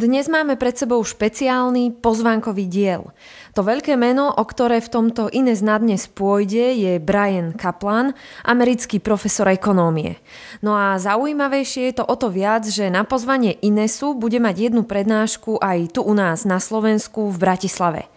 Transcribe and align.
Dnes 0.00 0.32
máme 0.32 0.56
pred 0.56 0.72
sebou 0.72 1.04
špeciálny 1.04 2.00
pozvánkový 2.00 2.64
diel. 2.72 3.12
To 3.52 3.60
veľké 3.60 4.00
meno, 4.00 4.32
o 4.32 4.44
ktoré 4.48 4.80
v 4.80 4.88
tomto 4.88 5.28
Ines 5.28 5.60
na 5.60 5.76
dnes 5.76 6.08
pôjde, 6.08 6.72
je 6.72 6.96
Brian 6.96 7.52
Kaplan, 7.52 8.16
americký 8.48 8.96
profesor 8.96 9.44
ekonómie. 9.52 10.16
No 10.64 10.72
a 10.72 10.96
zaujímavejšie 10.96 11.92
je 11.92 11.94
to 12.00 12.04
o 12.08 12.16
to 12.16 12.32
viac, 12.32 12.64
že 12.64 12.88
na 12.88 13.04
pozvanie 13.04 13.60
Inesu 13.60 14.16
bude 14.16 14.40
mať 14.40 14.72
jednu 14.72 14.88
prednášku 14.88 15.60
aj 15.60 15.92
tu 15.92 16.00
u 16.00 16.16
nás 16.16 16.48
na 16.48 16.64
Slovensku 16.64 17.28
v 17.28 17.36
Bratislave. 17.36 18.08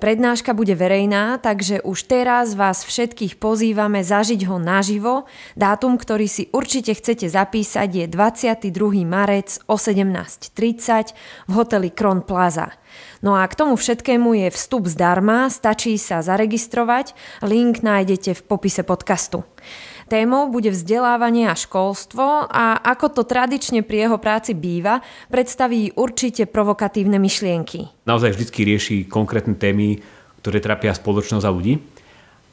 Prednáška 0.00 0.56
bude 0.56 0.72
verejná, 0.72 1.36
takže 1.36 1.84
už 1.84 2.08
teraz 2.08 2.56
vás 2.56 2.80
všetkých 2.80 3.36
pozývame 3.36 4.00
zažiť 4.00 4.40
ho 4.48 4.56
naživo. 4.56 5.28
Dátum, 5.52 6.00
ktorý 6.00 6.32
si 6.32 6.48
určite 6.56 6.96
chcete 6.96 7.28
zapísať 7.28 7.88
je 7.92 8.04
22. 8.08 9.04
marec 9.04 9.60
o 9.68 9.76
17.30 9.76 11.25
v 11.46 11.52
hoteli 11.54 11.90
Kron 11.92 12.22
Plaza. 12.22 12.74
No 13.24 13.36
a 13.36 13.44
k 13.48 13.56
tomu 13.56 13.76
všetkému 13.76 14.46
je 14.46 14.48
vstup 14.52 14.86
zdarma, 14.86 15.48
stačí 15.48 15.96
sa 15.96 16.20
zaregistrovať, 16.20 17.16
link 17.44 17.80
nájdete 17.80 18.36
v 18.36 18.42
popise 18.44 18.84
podcastu. 18.84 19.42
Témou 20.06 20.46
bude 20.46 20.70
vzdelávanie 20.70 21.50
a 21.50 21.58
školstvo 21.58 22.46
a 22.46 22.78
ako 22.78 23.06
to 23.10 23.22
tradične 23.26 23.82
pri 23.82 24.06
jeho 24.06 24.22
práci 24.22 24.54
býva, 24.54 25.02
predstaví 25.26 25.90
určite 25.98 26.46
provokatívne 26.46 27.18
myšlienky. 27.18 28.06
Naozaj 28.06 28.38
vždy 28.38 28.60
rieši 28.62 28.96
konkrétne 29.10 29.58
témy, 29.58 29.98
ktoré 30.46 30.62
trapia 30.62 30.94
spoločnosť 30.94 31.42
a 31.42 31.50
ľudí. 31.50 31.82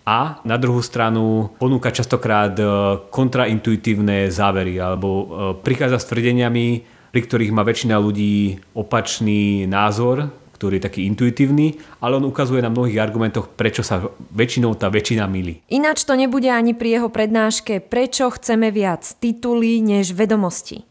A 0.03 0.41
na 0.43 0.57
druhú 0.59 0.83
stranu 0.83 1.53
ponúka 1.61 1.93
častokrát 1.93 2.57
e, 2.59 2.65
kontraintuitívne 3.07 4.27
závery 4.27 4.75
alebo 4.75 5.07
e, 5.07 5.25
prichádza 5.63 6.01
s 6.01 6.09
tvrdeniami, 6.11 6.83
pri 7.13 7.21
ktorých 7.29 7.53
má 7.53 7.61
väčšina 7.61 7.93
ľudí 8.01 8.57
opačný 8.73 9.69
názor, 9.69 10.33
ktorý 10.57 10.81
je 10.81 10.85
taký 10.89 11.01
intuitívny, 11.05 11.77
ale 12.01 12.17
on 12.17 12.25
ukazuje 12.25 12.57
na 12.63 12.73
mnohých 12.73 12.97
argumentoch, 12.97 13.53
prečo 13.53 13.85
sa 13.85 14.01
väčšinou 14.33 14.73
tá 14.73 14.89
väčšina 14.89 15.29
milí. 15.29 15.61
Ináč 15.69 16.09
to 16.09 16.17
nebude 16.17 16.49
ani 16.49 16.73
pri 16.73 16.97
jeho 16.97 17.13
prednáške, 17.13 17.85
prečo 17.85 18.33
chceme 18.33 18.73
viac 18.73 19.05
tituly 19.21 19.77
než 19.85 20.17
vedomosti. 20.17 20.81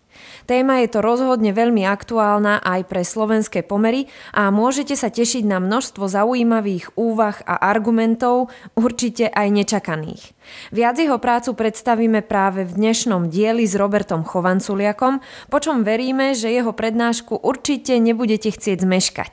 Téma 0.47 0.83
je 0.83 0.89
to 0.91 1.01
rozhodne 1.01 1.55
veľmi 1.55 1.87
aktuálna 1.87 2.63
aj 2.63 2.81
pre 2.91 3.03
slovenské 3.07 3.63
pomery 3.63 4.11
a 4.35 4.51
môžete 4.51 4.99
sa 4.99 5.09
tešiť 5.09 5.47
na 5.47 5.63
množstvo 5.63 6.09
zaujímavých 6.11 6.99
úvah 6.99 7.39
a 7.47 7.59
argumentov, 7.71 8.51
určite 8.75 9.31
aj 9.31 9.49
nečakaných. 9.51 10.35
Viac 10.75 10.99
jeho 10.99 11.23
prácu 11.23 11.55
predstavíme 11.55 12.27
práve 12.27 12.67
v 12.67 12.75
dnešnom 12.75 13.31
dieli 13.31 13.63
s 13.63 13.79
Robertom 13.79 14.27
Chovanculiakom, 14.27 15.23
počom 15.49 15.87
veríme, 15.87 16.35
že 16.35 16.51
jeho 16.51 16.75
prednášku 16.75 17.39
určite 17.39 17.95
nebudete 18.03 18.51
chcieť 18.51 18.83
zmeškať. 18.83 19.33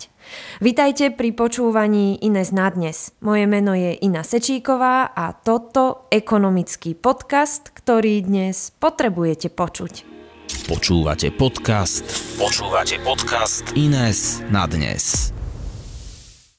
Vitajte 0.62 1.10
pri 1.10 1.34
počúvaní 1.34 2.22
Ines 2.22 2.54
na 2.54 2.70
dnes. 2.70 3.18
Moje 3.26 3.50
meno 3.50 3.74
je 3.74 3.98
Ina 3.98 4.22
Sečíková 4.22 5.10
a 5.10 5.34
toto 5.34 6.06
ekonomický 6.14 6.94
podcast, 6.94 7.74
ktorý 7.74 8.22
dnes 8.22 8.70
potrebujete 8.78 9.50
počuť. 9.50 10.19
Počúvate 10.50 11.30
podcast. 11.30 12.02
Počúvate 12.42 12.98
podcast 13.06 13.62
Ines 13.78 14.42
na 14.50 14.66
dnes. 14.66 15.30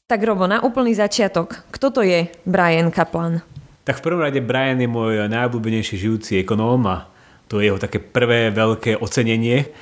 Tak 0.06 0.22
Robo, 0.22 0.46
na 0.46 0.62
úplný 0.62 0.94
začiatok, 0.94 1.66
kto 1.74 1.90
to 1.90 2.00
je 2.06 2.30
Brian 2.46 2.94
Kaplan? 2.94 3.42
Tak 3.82 3.98
v 3.98 4.04
prvom 4.06 4.22
rade 4.22 4.38
Brian 4.46 4.78
je 4.78 4.86
môj 4.86 5.26
najobľúbenejší 5.26 5.98
žijúci 5.98 6.38
ekonóm 6.38 6.86
a 6.86 7.10
to 7.50 7.58
je 7.58 7.66
jeho 7.66 7.82
také 7.82 7.98
prvé 7.98 8.54
veľké 8.54 8.94
ocenenie. 9.02 9.74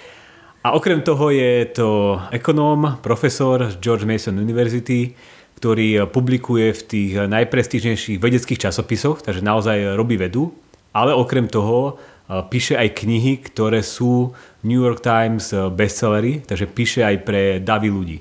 A 0.65 0.73
okrem 0.73 1.05
toho 1.05 1.29
je 1.29 1.69
to 1.69 2.17
ekonóm, 2.33 3.05
profesor 3.05 3.61
z 3.69 3.77
George 3.77 4.09
Mason 4.09 4.41
University, 4.41 5.13
ktorý 5.61 6.09
publikuje 6.09 6.73
v 6.73 6.81
tých 6.81 7.13
najprestížnejších 7.29 8.17
vedeckých 8.17 8.73
časopisoch, 8.73 9.21
takže 9.21 9.45
naozaj 9.45 10.01
robí 10.01 10.17
vedu. 10.17 10.57
Ale 10.97 11.13
okrem 11.13 11.45
toho 11.45 12.01
píše 12.29 12.77
aj 12.77 12.93
knihy, 12.93 13.41
ktoré 13.41 13.81
sú 13.81 14.37
New 14.61 14.85
York 14.85 15.01
Times 15.01 15.57
eh, 15.57 15.73
bestsellery, 15.73 16.45
takže 16.45 16.69
píše 16.69 17.01
aj 17.01 17.17
pre 17.25 17.43
davy 17.59 17.89
ľudí. 17.89 18.19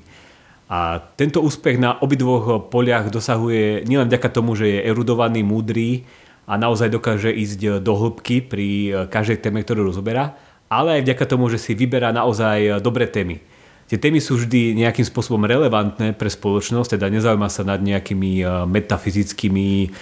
A 0.68 1.00
tento 1.16 1.40
úspech 1.40 1.80
na 1.80 1.96
obidvoch 2.04 2.68
poliach 2.68 3.08
dosahuje 3.08 3.88
nielen 3.88 4.12
vďaka 4.12 4.28
tomu, 4.32 4.52
že 4.56 4.68
je 4.68 4.80
erudovaný, 4.84 5.40
múdry 5.44 6.04
a 6.44 6.60
naozaj 6.60 6.92
dokáže 6.92 7.32
ísť 7.32 7.80
do 7.84 7.94
hĺbky 7.96 8.48
pri 8.48 8.68
eh, 8.68 8.92
každej 9.12 9.44
téme, 9.44 9.60
ktorú 9.64 9.92
rozoberá, 9.92 10.40
ale 10.72 11.00
aj 11.00 11.02
vďaka 11.04 11.26
tomu, 11.28 11.52
že 11.52 11.60
si 11.60 11.76
vyberá 11.76 12.16
naozaj 12.16 12.58
eh, 12.64 12.72
dobré 12.80 13.12
témy. 13.12 13.44
Tie 13.88 13.96
témy 13.96 14.20
sú 14.20 14.36
vždy 14.36 14.76
nejakým 14.76 15.08
spôsobom 15.08 15.48
relevantné 15.48 16.12
pre 16.12 16.28
spoločnosť, 16.28 17.00
teda 17.00 17.08
nezaujíma 17.08 17.48
sa 17.48 17.64
nad 17.64 17.80
nejakými 17.80 18.44
metafyzickými 18.68 19.96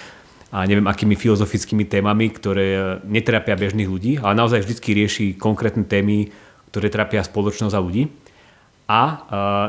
a 0.54 0.62
neviem 0.62 0.86
akými 0.86 1.18
filozofickými 1.18 1.90
témami, 1.90 2.30
ktoré 2.30 2.98
netrapia 3.02 3.58
bežných 3.58 3.90
ľudí, 3.90 4.12
ale 4.22 4.38
naozaj 4.38 4.62
vždy 4.62 4.90
rieši 4.94 5.26
konkrétne 5.34 5.82
témy, 5.82 6.30
ktoré 6.70 6.86
trapia 6.86 7.26
spoločnosť 7.26 7.74
a 7.74 7.82
ľudí. 7.82 8.06
A 8.86 9.02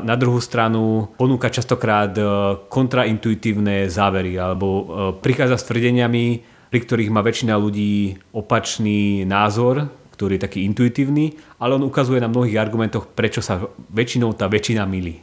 na 0.06 0.14
druhú 0.14 0.38
stranu 0.38 1.10
ponúka 1.18 1.50
častokrát 1.50 2.14
e, 2.14 2.22
kontraintuitívne 2.70 3.90
závery 3.90 4.38
alebo 4.38 4.66
e, 4.70 4.82
prichádza 5.18 5.58
s 5.58 5.66
tvrdeniami, 5.66 6.24
pri 6.70 6.78
ktorých 6.86 7.10
má 7.10 7.26
väčšina 7.26 7.58
ľudí 7.58 8.14
opačný 8.30 9.26
názor, 9.26 9.90
ktorý 10.14 10.38
je 10.38 10.44
taký 10.46 10.58
intuitívny, 10.70 11.34
ale 11.58 11.74
on 11.74 11.82
ukazuje 11.82 12.22
na 12.22 12.30
mnohých 12.30 12.62
argumentoch, 12.62 13.10
prečo 13.10 13.42
sa 13.42 13.58
väčšinou 13.90 14.38
tá 14.38 14.46
väčšina 14.46 14.86
milí. 14.86 15.18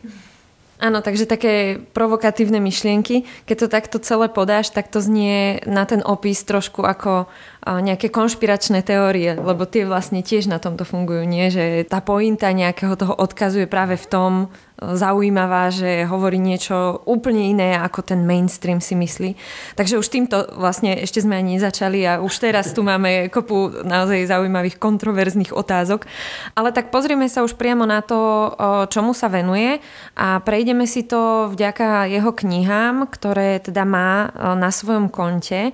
Áno, 0.75 0.99
takže 0.99 1.23
také 1.23 1.79
provokatívne 1.95 2.59
myšlienky. 2.59 3.23
Keď 3.47 3.57
to 3.63 3.67
takto 3.71 3.97
celé 4.03 4.27
podáš, 4.27 4.75
tak 4.75 4.91
to 4.91 4.99
znie 4.99 5.63
na 5.63 5.87
ten 5.87 6.03
opis 6.03 6.43
trošku 6.43 6.83
ako 6.83 7.31
nejaké 7.63 8.11
konšpiračné 8.11 8.83
teórie, 8.83 9.39
lebo 9.39 9.63
tie 9.63 9.87
vlastne 9.87 10.19
tiež 10.19 10.51
na 10.51 10.59
tomto 10.59 10.83
fungujú, 10.83 11.23
nie? 11.23 11.47
Že 11.47 11.87
tá 11.87 12.03
pointa 12.03 12.51
nejakého 12.51 12.99
toho 12.99 13.15
odkazuje 13.15 13.71
práve 13.71 13.95
v 13.95 14.05
tom, 14.11 14.31
zaujímavá, 14.75 15.71
že 15.71 16.03
hovorí 16.03 16.35
niečo 16.35 16.99
úplne 17.07 17.47
iné, 17.47 17.79
ako 17.79 18.03
ten 18.03 18.27
mainstream 18.27 18.83
si 18.83 18.91
myslí. 18.91 19.31
Takže 19.79 19.95
už 19.95 20.07
týmto 20.11 20.51
vlastne 20.59 20.99
ešte 20.99 21.23
sme 21.23 21.39
ani 21.39 21.55
nezačali 21.55 22.03
a 22.03 22.19
už 22.19 22.33
teraz 22.43 22.75
tu 22.75 22.83
máme 22.83 23.31
kopu 23.31 23.87
naozaj 23.87 24.27
zaujímavých 24.27 24.75
kontroverzných 24.75 25.55
otázok. 25.55 26.03
Ale 26.59 26.75
tak 26.75 26.91
pozrieme 26.91 27.31
sa 27.31 27.47
už 27.47 27.55
priamo 27.55 27.87
na 27.87 28.03
to, 28.03 28.51
čomu 28.91 29.15
sa 29.15 29.31
venuje 29.31 29.79
a 30.19 30.43
prejdeme 30.43 30.83
si 30.83 31.07
to 31.07 31.47
vďaka 31.55 32.11
jeho 32.11 32.35
knihám, 32.35 33.07
ktoré 33.07 33.63
teda 33.63 33.87
má 33.87 34.27
na 34.59 34.75
svojom 34.75 35.07
konte. 35.07 35.71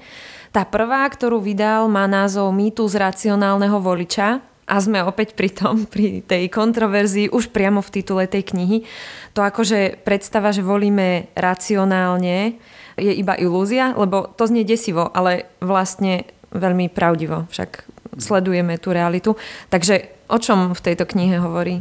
Tá 0.52 0.68
prvá, 0.68 1.08
ktorú 1.10 1.42
vydal, 1.42 1.90
má 1.90 2.06
názov 2.06 2.52
Mýtus 2.52 2.94
racionálneho 3.00 3.82
voliča 3.82 4.44
a 4.72 4.80
sme 4.80 5.04
opäť 5.04 5.36
pri 5.36 5.52
tom, 5.52 5.84
pri 5.94 6.24
tej 6.24 6.48
kontroverzii 6.48 7.28
už 7.28 7.52
priamo 7.52 7.84
v 7.84 7.94
titule 8.00 8.24
tej 8.32 8.48
knihy. 8.56 8.88
To 9.36 9.44
akože 9.44 10.00
predstava, 10.08 10.56
že 10.56 10.64
volíme 10.64 11.28
racionálne, 11.36 12.56
je 12.96 13.12
iba 13.12 13.36
ilúzia, 13.36 13.92
lebo 14.00 14.32
to 14.40 14.48
znie 14.48 14.64
desivo, 14.64 15.12
ale 15.12 15.52
vlastne 15.60 16.28
veľmi 16.52 16.92
pravdivo, 16.92 17.48
však 17.52 17.88
sledujeme 18.20 18.76
tú 18.80 18.92
realitu. 18.92 19.40
Takže 19.72 20.28
o 20.28 20.38
čom 20.40 20.76
v 20.76 20.84
tejto 20.84 21.08
knihe 21.08 21.40
hovorí? 21.40 21.80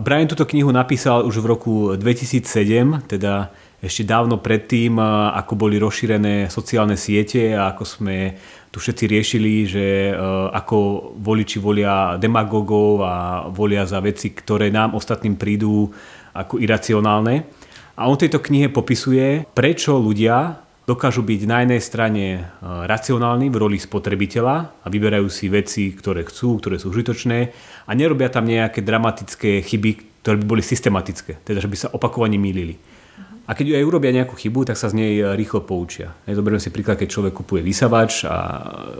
Brian 0.00 0.28
túto 0.28 0.48
knihu 0.48 0.72
napísal 0.72 1.28
už 1.28 1.44
v 1.44 1.46
roku 1.48 1.74
2007, 1.92 3.04
teda 3.04 3.52
ešte 3.78 4.02
dávno 4.02 4.42
predtým, 4.42 4.98
ako 5.38 5.54
boli 5.54 5.78
rozšírené 5.78 6.50
sociálne 6.50 6.98
siete 6.98 7.54
a 7.54 7.70
ako 7.70 7.84
sme 7.86 8.34
tu 8.68 8.82
všetci 8.82 9.04
riešili, 9.06 9.52
že 9.64 9.86
e, 10.10 10.14
ako 10.52 11.10
voliči 11.16 11.56
volia 11.56 12.18
demagogov 12.20 13.00
a 13.00 13.14
volia 13.48 13.88
za 13.88 14.02
veci, 14.04 14.34
ktoré 14.34 14.68
nám 14.68 14.92
ostatným 14.98 15.40
prídu 15.40 15.88
ako 16.36 16.60
iracionálne. 16.60 17.48
A 17.96 18.06
on 18.06 18.18
tejto 18.20 18.42
knihe 18.44 18.68
popisuje, 18.68 19.48
prečo 19.56 19.96
ľudia 19.96 20.60
dokážu 20.84 21.24
byť 21.24 21.40
na 21.48 21.64
jednej 21.64 21.82
strane 21.82 22.24
e, 22.36 22.40
racionálni 22.64 23.48
v 23.48 23.56
roli 23.56 23.78
spotrebiteľa 23.80 24.84
a 24.84 24.86
vyberajú 24.90 25.28
si 25.32 25.48
veci, 25.48 25.94
ktoré 25.94 26.26
chcú, 26.28 26.60
ktoré 26.60 26.76
sú 26.76 26.92
užitočné 26.92 27.38
a 27.88 27.90
nerobia 27.96 28.28
tam 28.28 28.44
nejaké 28.44 28.84
dramatické 28.84 29.64
chyby, 29.64 30.22
ktoré 30.26 30.36
by 30.42 30.46
boli 30.50 30.62
systematické, 30.66 31.40
teda 31.46 31.62
že 31.62 31.70
by 31.70 31.76
sa 31.78 31.88
opakovane 31.94 32.36
mýlili. 32.36 32.97
A 33.48 33.56
keď 33.56 33.80
aj 33.80 33.88
urobia 33.88 34.12
nejakú 34.12 34.36
chybu, 34.36 34.68
tak 34.68 34.76
sa 34.76 34.92
z 34.92 35.00
nej 35.00 35.12
e, 35.16 35.32
rýchlo 35.32 35.64
poučia. 35.64 36.12
Zoberiem 36.28 36.60
si 36.60 36.68
príklad, 36.68 37.00
keď 37.00 37.08
človek 37.08 37.32
kupuje 37.32 37.64
vysavač 37.64 38.28
a 38.28 38.36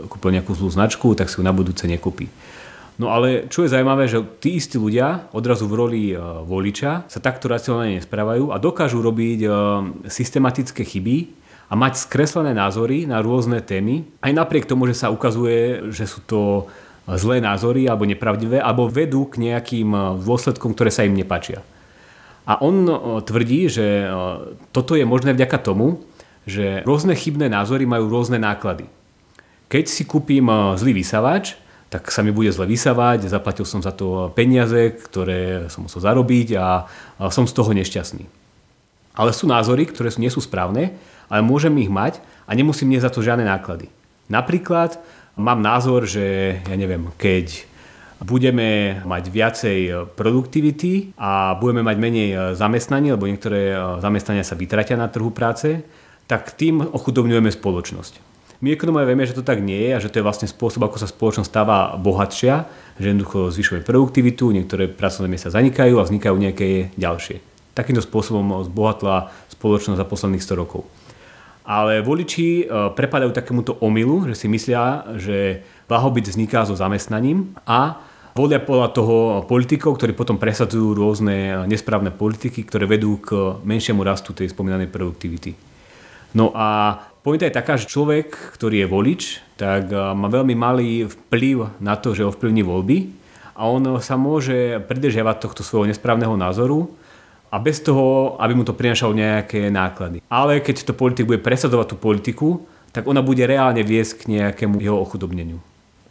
kúpil 0.09 0.33
nejakú 0.33 0.57
zlú 0.57 0.73
značku, 0.73 1.13
tak 1.13 1.29
si 1.29 1.37
ju 1.37 1.45
na 1.45 1.53
budúce 1.53 1.85
nekúpi. 1.85 2.25
No 2.97 3.13
ale 3.13 3.45
čo 3.47 3.61
je 3.61 3.71
zaujímavé, 3.71 4.09
že 4.09 4.25
tí 4.41 4.57
istí 4.57 4.81
ľudia 4.81 5.29
odrazu 5.37 5.69
v 5.69 5.77
roli 5.77 6.03
e, 6.11 6.17
voliča 6.49 7.05
sa 7.05 7.19
takto 7.21 7.45
racionálne 7.45 8.01
nesprávajú 8.01 8.49
a 8.49 8.57
dokážu 8.57 9.05
robiť 9.05 9.39
e, 9.45 9.49
systematické 10.09 10.81
chyby 10.81 11.29
a 11.69 11.77
mať 11.77 12.09
skreslené 12.09 12.57
názory 12.57 13.05
na 13.05 13.21
rôzne 13.21 13.61
témy, 13.61 14.01
aj 14.25 14.33
napriek 14.33 14.65
tomu, 14.65 14.89
že 14.89 14.97
sa 14.97 15.13
ukazuje, 15.13 15.93
že 15.93 16.09
sú 16.09 16.25
to 16.25 16.65
zlé 17.05 17.37
názory 17.37 17.85
alebo 17.85 18.09
nepravdivé, 18.09 18.57
alebo 18.57 18.89
vedú 18.89 19.29
k 19.29 19.45
nejakým 19.45 20.17
dôsledkom, 20.25 20.73
ktoré 20.73 20.89
sa 20.89 21.05
im 21.05 21.13
nepačia. 21.13 21.61
A 22.49 22.57
on 22.65 22.89
tvrdí, 23.21 23.69
že 23.69 24.09
toto 24.73 24.97
je 24.97 25.05
možné 25.05 25.37
vďaka 25.37 25.61
tomu, 25.61 26.01
že 26.49 26.81
rôzne 26.81 27.13
chybné 27.13 27.45
názory 27.45 27.85
majú 27.85 28.09
rôzne 28.09 28.41
náklady. 28.41 28.89
Keď 29.69 29.85
si 29.85 30.01
kúpim 30.01 30.49
zlý 30.73 30.97
vysavač, 30.97 31.53
tak 31.93 32.09
sa 32.09 32.25
mi 32.25 32.33
bude 32.33 32.49
zle 32.49 32.65
vysávať, 32.65 33.29
zaplatil 33.29 33.69
som 33.69 33.85
za 33.85 33.93
to 33.93 34.33
peniaze, 34.33 34.97
ktoré 34.97 35.69
som 35.69 35.85
musel 35.85 36.01
zarobiť 36.01 36.57
a 36.57 36.89
som 37.29 37.45
z 37.45 37.53
toho 37.53 37.69
nešťastný. 37.69 38.25
Ale 39.13 39.29
sú 39.29 39.45
názory, 39.45 39.85
ktoré 39.85 40.09
nie 40.17 40.33
sú 40.33 40.41
správne, 40.41 40.97
ale 41.29 41.45
môžem 41.45 41.77
ich 41.77 41.89
mať 41.89 42.17
a 42.49 42.57
nemusím 42.57 42.89
mať 42.89 43.05
za 43.05 43.13
to 43.13 43.21
žiadne 43.21 43.45
náklady. 43.45 43.93
Napríklad 44.25 44.97
mám 45.37 45.61
názor, 45.61 46.09
že 46.09 46.57
ja 46.65 46.75
neviem, 46.77 47.13
keď 47.21 47.68
budeme 48.19 48.99
mať 49.07 49.23
viacej 49.31 49.79
produktivity 50.19 51.15
a 51.15 51.55
budeme 51.55 51.83
mať 51.87 51.97
menej 51.97 52.29
zamestnaní, 52.55 53.15
lebo 53.15 53.27
niektoré 53.27 53.75
zamestnania 54.03 54.43
sa 54.43 54.59
vytratia 54.59 54.99
na 54.99 55.07
trhu 55.07 55.31
práce, 55.31 55.83
tak 56.27 56.53
tým 56.53 56.83
ochudobňujeme 56.83 57.49
spoločnosť. 57.49 58.29
My 58.59 58.75
ekonomia 58.75 59.07
vieme, 59.07 59.23
že 59.23 59.39
to 59.39 59.39
tak 59.39 59.63
nie 59.63 59.87
je 59.87 59.91
a 59.95 60.03
že 60.03 60.11
to 60.11 60.19
je 60.19 60.27
vlastne 60.27 60.43
spôsob, 60.43 60.83
ako 60.83 60.99
sa 60.99 61.07
spoločnosť 61.07 61.47
stáva 61.47 61.95
bohatšia, 61.95 62.67
že 62.99 63.15
jednoducho 63.15 63.55
zvyšuje 63.55 63.87
produktivitu, 63.87 64.51
niektoré 64.51 64.91
pracovné 64.91 65.31
miesta 65.31 65.47
zanikajú 65.47 65.95
a 65.95 66.03
vznikajú 66.03 66.35
nejaké 66.35 66.91
ďalšie. 66.99 67.39
Takýmto 67.71 68.03
spôsobom 68.03 68.67
zbohatla 68.67 69.31
spoločnosť 69.55 69.95
za 69.95 70.03
posledných 70.03 70.43
100 70.43 70.59
rokov. 70.59 70.83
Ale 71.63 72.03
voliči 72.03 72.67
e, 72.67 72.91
prepadajú 72.99 73.31
takémuto 73.31 73.79
omylu, 73.79 74.27
že 74.27 74.35
si 74.35 74.51
myslia, 74.51 75.07
že 75.15 75.63
blahobyt 75.87 76.27
vzniká 76.27 76.67
so 76.67 76.75
zamestnaním 76.75 77.55
a 77.63 78.08
volia 78.39 78.63
podľa 78.63 78.89
toho 78.95 79.15
politikov, 79.43 79.99
ktorí 79.99 80.15
potom 80.15 80.39
presadzujú 80.39 80.95
rôzne 80.95 81.67
nesprávne 81.67 82.15
politiky, 82.15 82.63
ktoré 82.63 82.87
vedú 82.87 83.19
k 83.19 83.59
menšiemu 83.67 83.99
rastu 84.07 84.31
tej 84.31 84.55
spomínanej 84.55 84.87
produktivity. 84.87 85.59
No 86.31 86.55
a 86.55 86.95
Pointa 87.19 87.43
je 87.43 87.51
taká, 87.51 87.75
že 87.75 87.91
človek, 87.91 88.31
ktorý 88.55 88.81
je 88.81 88.87
volič, 88.87 89.21
tak 89.59 89.91
eh, 89.91 89.99
má 90.15 90.31
veľmi 90.31 90.55
malý 90.55 91.03
vplyv 91.05 91.83
na 91.83 91.99
to, 91.99 92.15
že 92.15 92.23
ovplyvní 92.23 92.63
voľby 92.63 93.11
a 93.59 93.67
on 93.67 93.99
sa 93.99 94.15
môže 94.15 94.79
pridržiavať 94.87 95.35
tohto 95.43 95.61
svojho 95.67 95.91
nesprávneho 95.91 96.39
názoru 96.39 96.87
a 97.51 97.59
bez 97.59 97.83
toho, 97.83 98.39
aby 98.39 98.55
mu 98.55 98.63
to 98.63 98.71
prinašalo 98.71 99.11
nejaké 99.11 99.67
náklady. 99.67 100.23
Ale 100.31 100.63
keď 100.63 100.87
to 100.87 100.95
politik 100.95 101.27
bude 101.27 101.43
presadovať 101.43 101.91
tú 101.91 101.95
politiku, 101.99 102.63
tak 102.95 103.03
ona 103.03 103.19
bude 103.19 103.43
reálne 103.43 103.83
viesť 103.83 104.23
k 104.23 104.39
nejakému 104.39 104.79
jeho 104.79 104.95
ochudobneniu. 104.95 105.59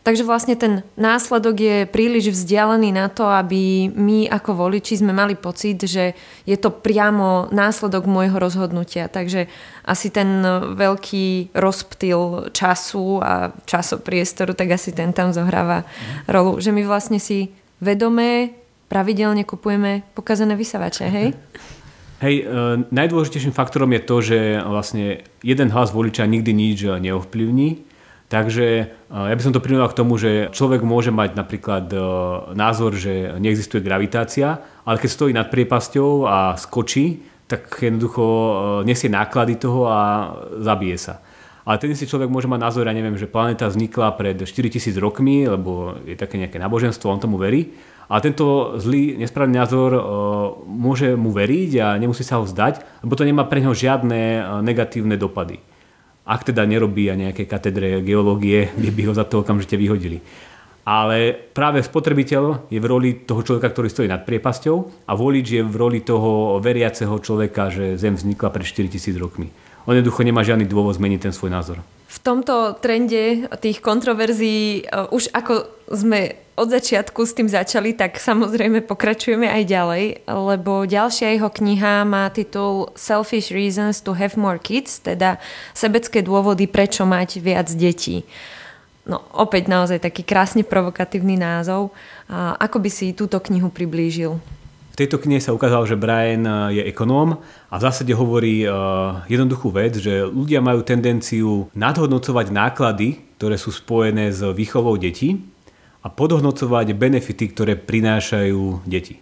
Takže 0.09 0.25
vlastne 0.25 0.57
ten 0.57 0.81
následok 0.97 1.57
je 1.61 1.77
príliš 1.85 2.33
vzdialený 2.33 2.97
na 2.97 3.13
to, 3.13 3.29
aby 3.29 3.93
my 3.93 4.25
ako 4.25 4.57
voliči 4.57 5.05
sme 5.05 5.13
mali 5.13 5.37
pocit, 5.37 5.85
že 5.85 6.17
je 6.49 6.57
to 6.57 6.73
priamo 6.73 7.53
následok 7.53 8.09
môjho 8.09 8.41
rozhodnutia. 8.41 9.13
Takže 9.13 9.53
asi 9.85 10.09
ten 10.09 10.41
veľký 10.73 11.53
rozptyl 11.53 12.49
času 12.57 13.21
a 13.21 13.53
časopriestoru, 13.69 14.57
tak 14.57 14.81
asi 14.81 14.97
ten 14.97 15.13
tam 15.13 15.37
zohráva 15.37 15.85
rolu. 16.25 16.57
Že 16.57 16.73
my 16.73 16.89
vlastne 16.89 17.21
si 17.21 17.53
vedomé, 17.77 18.57
pravidelne 18.89 19.45
kupujeme 19.45 20.09
pokazené 20.17 20.57
vysavače, 20.57 21.05
hej? 21.05 21.29
Hej, 22.19 22.35
e, 22.43 22.45
najdôležitejším 22.91 23.55
faktorom 23.55 23.95
je 23.95 24.03
to, 24.03 24.17
že 24.19 24.39
vlastne 24.67 25.23
jeden 25.39 25.71
hlas 25.71 25.95
voliča 25.95 26.27
nikdy 26.27 26.51
nič 26.51 26.99
neovplyvní 26.99 27.88
Takže 28.29 28.67
eh, 28.69 28.89
ja 29.09 29.35
by 29.35 29.43
som 29.43 29.57
to 29.57 29.65
prirovnal 29.65 29.89
k 29.89 29.99
tomu, 29.99 30.21
že 30.21 30.53
človek 30.53 30.85
môže 30.85 31.09
mať 31.09 31.33
napríklad 31.33 31.89
eh, 31.91 32.01
názor, 32.53 32.93
že 32.95 33.41
neexistuje 33.41 33.81
gravitácia, 33.81 34.61
ale 34.85 35.01
keď 35.01 35.11
stojí 35.11 35.33
nad 35.33 35.49
priepasťou 35.49 36.29
a 36.29 36.53
skočí, 36.61 37.25
tak 37.49 37.73
jednoducho 37.81 38.25
eh, 38.25 38.53
nesie 38.85 39.09
náklady 39.09 39.57
toho 39.57 39.89
a 39.89 40.01
zabije 40.61 41.01
sa. 41.01 41.15
Ale 41.69 41.77
ten 41.77 41.93
si 41.93 42.09
človek 42.09 42.33
môže 42.33 42.49
mať 42.49 42.65
názor, 42.65 42.89
ja 42.89 42.97
neviem, 42.97 43.21
že 43.21 43.29
planéta 43.29 43.69
vznikla 43.69 44.17
pred 44.17 44.41
4000 44.41 44.89
rokmi, 45.05 45.45
lebo 45.45 46.01
je 46.01 46.17
také 46.17 46.41
nejaké 46.41 46.57
náboženstvo, 46.57 47.13
on 47.13 47.21
tomu 47.21 47.37
verí. 47.37 47.77
A 48.09 48.25
tento 48.25 48.73
zlý, 48.81 49.21
nesprávny 49.21 49.53
názor 49.53 49.93
môže 50.65 51.13
mu 51.13 51.29
veriť 51.29 51.71
a 51.77 51.87
nemusí 52.01 52.25
sa 52.25 52.41
ho 52.41 52.49
vzdať, 52.49 53.05
lebo 53.05 53.13
to 53.13 53.29
nemá 53.29 53.45
pre 53.45 53.61
neho 53.61 53.77
žiadne 53.77 54.41
negatívne 54.65 55.21
dopady 55.21 55.61
ak 56.29 56.53
teda 56.53 56.69
nerobí 56.69 57.09
a 57.09 57.17
nejaké 57.17 57.49
katedre 57.49 58.05
geológie, 58.05 58.69
kde 58.77 58.91
by 58.93 59.03
ho 59.09 59.13
za 59.17 59.25
to 59.25 59.41
okamžite 59.41 59.81
vyhodili. 59.81 60.21
Ale 60.89 61.37
práve 61.53 61.85
spotrebiteľ 61.85 62.69
je 62.73 62.81
v 62.81 62.87
roli 62.89 63.11
toho 63.25 63.45
človeka, 63.45 63.73
ktorý 63.73 63.89
stojí 63.93 64.09
nad 64.09 64.25
priepasťou 64.25 65.09
a 65.09 65.13
volič 65.13 65.61
je 65.61 65.63
v 65.65 65.77
roli 65.77 66.01
toho 66.01 66.61
veriaceho 66.65 67.13
človeka, 67.21 67.69
že 67.69 68.01
Zem 68.01 68.17
vznikla 68.17 68.49
pred 68.49 68.65
4000 68.65 69.17
rokmi. 69.21 69.53
On 69.85 69.93
jednoducho 69.97 70.25
nemá 70.25 70.45
žiadny 70.45 70.65
dôvod 70.69 70.97
zmeniť 70.97 71.29
ten 71.29 71.33
svoj 71.33 71.53
názor. 71.53 71.81
V 72.09 72.19
tomto 72.25 72.77
trende 72.81 73.49
tých 73.61 73.85
kontroverzií, 73.85 74.89
uh, 74.89 75.13
už 75.13 75.29
ako 75.33 75.69
sme 75.93 76.48
od 76.59 76.75
začiatku 76.75 77.23
s 77.23 77.33
tým 77.39 77.47
začali, 77.47 77.95
tak 77.95 78.19
samozrejme 78.19 78.83
pokračujeme 78.83 79.47
aj 79.47 79.63
ďalej, 79.65 80.05
lebo 80.27 80.83
ďalšia 80.83 81.39
jeho 81.39 81.47
kniha 81.47 82.03
má 82.03 82.27
titul 82.35 82.91
Selfish 82.99 83.55
Reasons 83.55 84.03
to 84.03 84.19
Have 84.19 84.35
More 84.35 84.59
Kids, 84.59 84.99
teda 84.99 85.39
sebecké 85.73 86.21
dôvody, 86.21 86.67
prečo 86.67 87.07
mať 87.07 87.39
viac 87.39 87.71
detí. 87.73 88.27
No, 89.09 89.25
opäť 89.33 89.73
naozaj 89.73 90.05
taký 90.05 90.21
krásne 90.21 90.67
provokatívny 90.67 91.41
názov. 91.41 91.97
A 92.29 92.61
ako 92.61 92.85
by 92.85 92.91
si 92.93 93.17
túto 93.17 93.41
knihu 93.41 93.73
priblížil? 93.73 94.37
V 94.93 94.97
tejto 95.07 95.17
knihe 95.17 95.41
sa 95.41 95.57
ukázalo, 95.57 95.89
že 95.89 95.97
Brian 95.97 96.45
eh, 96.45 96.83
je 96.83 96.93
ekonóm 96.93 97.41
a 97.73 97.75
v 97.79 97.85
zásade 97.85 98.11
hovorí 98.17 98.65
uh, 98.65 99.23
jednoduchú 99.29 99.69
vec, 99.69 100.01
že 100.01 100.25
ľudia 100.25 100.65
majú 100.65 100.81
tendenciu 100.81 101.69
nadhodnocovať 101.77 102.49
náklady, 102.49 103.21
ktoré 103.37 103.61
sú 103.61 103.71
spojené 103.71 104.33
s 104.33 104.41
výchovou 104.41 104.97
detí 104.97 105.45
a 106.09 106.13
podhodnocovať 106.17 106.97
benefity, 106.97 107.53
ktoré 107.53 107.77
prinášajú 107.77 108.89
deti. 108.89 109.21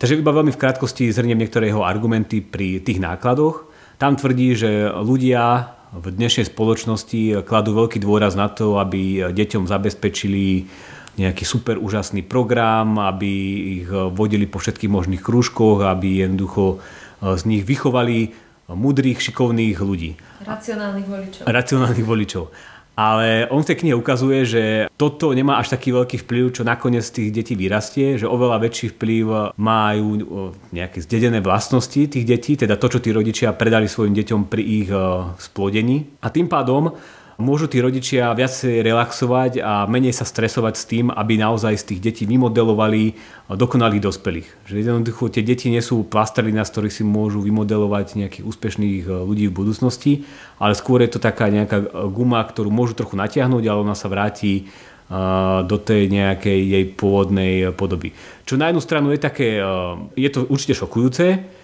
Takže 0.00 0.16
iba 0.16 0.32
veľmi 0.32 0.48
v 0.48 0.56
krátkosti 0.56 1.12
zhrniem 1.12 1.36
niektoré 1.36 1.68
jeho 1.68 1.84
argumenty 1.84 2.40
pri 2.40 2.80
tých 2.80 3.04
nákladoch. 3.04 3.68
Tam 4.00 4.16
tvrdí, 4.16 4.56
že 4.56 4.88
ľudia 4.88 5.76
v 5.92 6.08
dnešnej 6.08 6.48
spoločnosti 6.48 7.44
kladú 7.44 7.76
veľký 7.76 8.00
dôraz 8.00 8.32
na 8.32 8.48
to, 8.48 8.80
aby 8.80 9.28
deťom 9.28 9.68
zabezpečili 9.68 10.64
nejaký 11.20 11.44
super 11.44 11.76
úžasný 11.76 12.24
program, 12.24 12.96
aby 12.96 13.30
ich 13.84 13.88
vodili 13.92 14.48
po 14.48 14.56
všetkých 14.56 14.88
možných 14.88 15.20
krúžkoch, 15.20 15.84
aby 15.84 16.24
jednoducho 16.24 16.80
z 17.20 17.42
nich 17.44 17.62
vychovali 17.68 18.32
mudrých, 18.72 19.20
šikovných 19.20 19.76
ľudí. 19.84 20.16
Racionálnych 20.48 21.04
voličov. 21.04 21.42
Racionálnych 21.44 22.06
voličov. 22.08 22.44
Ale 22.92 23.48
on 23.48 23.64
v 23.64 23.68
tej 23.72 23.76
knihe 23.80 23.96
ukazuje, 23.96 24.44
že 24.44 24.62
toto 25.00 25.32
nemá 25.32 25.56
až 25.56 25.72
taký 25.72 25.96
veľký 25.96 26.28
vplyv, 26.28 26.44
čo 26.52 26.62
nakoniec 26.62 27.08
tých 27.08 27.32
detí 27.32 27.56
vyrastie, 27.56 28.20
že 28.20 28.28
oveľa 28.28 28.68
väčší 28.68 28.92
vplyv 28.92 29.56
majú 29.56 30.08
nejaké 30.76 31.00
zdedené 31.00 31.40
vlastnosti 31.40 32.04
tých 32.04 32.28
detí, 32.28 32.52
teda 32.60 32.76
to, 32.76 32.92
čo 32.92 33.00
tí 33.00 33.08
rodičia 33.08 33.56
predali 33.56 33.88
svojim 33.88 34.12
deťom 34.12 34.40
pri 34.44 34.62
ich 34.62 34.88
splodení. 35.40 36.20
A 36.20 36.28
tým 36.28 36.52
pádom 36.52 36.92
môžu 37.40 37.68
tí 37.68 37.80
rodičia 37.80 38.32
viacej 38.32 38.84
relaxovať 38.84 39.52
a 39.62 39.84
menej 39.88 40.12
sa 40.12 40.28
stresovať 40.28 40.74
s 40.76 40.84
tým, 40.84 41.06
aby 41.08 41.40
naozaj 41.40 41.78
z 41.80 41.86
tých 41.94 42.00
detí 42.00 42.24
vymodelovali 42.28 43.16
dokonalých 43.52 44.02
dospelých. 44.02 44.48
Že 44.68 44.74
jednoducho 44.84 45.32
tie 45.32 45.44
deti 45.44 45.72
nie 45.72 45.80
sú 45.80 46.04
plastelina, 46.04 46.64
z 46.64 46.72
ktorých 46.72 46.96
si 47.00 47.04
môžu 47.04 47.40
vymodelovať 47.44 48.20
nejakých 48.20 48.44
úspešných 48.44 49.04
e, 49.04 49.10
ľudí 49.24 49.46
v 49.48 49.56
budúcnosti, 49.56 50.12
ale 50.60 50.76
skôr 50.76 51.04
je 51.04 51.12
to 51.12 51.20
taká 51.20 51.48
nejaká 51.48 52.08
guma, 52.12 52.44
ktorú 52.44 52.68
môžu 52.72 52.96
trochu 52.96 53.16
natiahnuť, 53.16 53.64
ale 53.68 53.78
ona 53.84 53.96
sa 53.96 54.08
vráti 54.12 54.52
e, 54.56 54.62
do 55.64 55.76
tej 55.76 56.08
nejakej 56.08 56.58
jej 56.58 56.84
pôvodnej 56.92 57.72
podoby. 57.76 58.12
Čo 58.44 58.56
na 58.60 58.72
jednu 58.72 58.80
stranu 58.84 59.12
je 59.12 59.20
také, 59.20 59.60
e, 59.60 59.64
je 60.16 60.28
to 60.32 60.48
určite 60.48 60.76
šokujúce, 60.76 61.60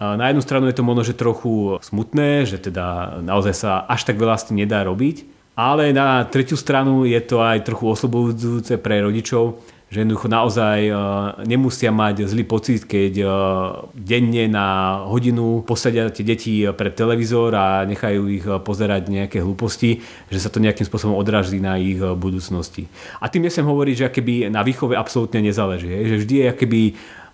na 0.00 0.28
jednu 0.28 0.42
stranu 0.44 0.68
je 0.68 0.76
to 0.76 0.84
možno, 0.84 1.02
že 1.08 1.16
trochu 1.16 1.80
smutné, 1.80 2.44
že 2.44 2.60
teda 2.60 3.18
naozaj 3.24 3.54
sa 3.56 3.70
až 3.88 4.04
tak 4.04 4.20
veľa 4.20 4.36
s 4.36 4.52
tým 4.52 4.60
nedá 4.60 4.84
robiť, 4.84 5.24
ale 5.56 5.88
na 5.96 6.20
tretiu 6.28 6.60
stranu 6.60 7.08
je 7.08 7.16
to 7.24 7.40
aj 7.40 7.64
trochu 7.64 7.88
oslobujúce 7.88 8.76
pre 8.76 9.00
rodičov, 9.00 9.56
že 9.88 10.02
jednoducho 10.04 10.28
naozaj 10.28 10.78
e, 10.84 10.92
nemusia 11.48 11.94
mať 11.94 12.28
zlý 12.28 12.44
pocit, 12.44 12.84
keď 12.84 13.12
e, 13.22 13.26
denne 13.96 14.52
na 14.52 15.00
hodinu 15.08 15.64
posadia 15.64 16.12
tie 16.12 16.26
deti 16.26 16.66
pred 16.76 16.92
televízor 16.92 17.56
a 17.56 17.88
nechajú 17.88 18.22
ich 18.28 18.44
pozerať 18.44 19.08
nejaké 19.08 19.40
hlúposti, 19.40 20.04
že 20.28 20.42
sa 20.42 20.52
to 20.52 20.60
nejakým 20.60 20.84
spôsobom 20.84 21.16
odráží 21.16 21.56
na 21.56 21.80
ich 21.80 21.96
budúcnosti. 22.02 22.90
A 23.22 23.32
tým 23.32 23.48
nesem 23.48 23.64
hovoriť, 23.64 23.94
že 23.96 24.12
keby 24.12 24.52
na 24.52 24.60
výchove 24.60 24.92
absolútne 24.92 25.40
nezáleží. 25.40 25.88
Že 25.88 26.16
vždy 26.20 26.34
je 26.36 26.48
keby 26.52 26.80